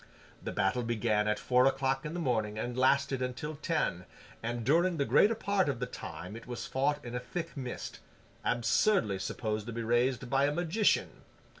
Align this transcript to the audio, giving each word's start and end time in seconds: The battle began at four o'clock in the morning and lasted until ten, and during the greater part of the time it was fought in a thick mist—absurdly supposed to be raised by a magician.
The 0.41 0.51
battle 0.51 0.81
began 0.81 1.27
at 1.27 1.37
four 1.37 1.67
o'clock 1.67 2.07
in 2.07 2.15
the 2.15 2.19
morning 2.19 2.57
and 2.57 2.75
lasted 2.75 3.21
until 3.21 3.57
ten, 3.57 4.05
and 4.41 4.63
during 4.65 4.97
the 4.97 5.05
greater 5.05 5.35
part 5.35 5.69
of 5.69 5.79
the 5.79 5.85
time 5.85 6.35
it 6.35 6.47
was 6.47 6.65
fought 6.65 7.05
in 7.05 7.13
a 7.13 7.19
thick 7.19 7.55
mist—absurdly 7.55 9.19
supposed 9.19 9.67
to 9.67 9.73
be 9.73 9.83
raised 9.83 10.27
by 10.27 10.45
a 10.45 10.51
magician. 10.51 11.21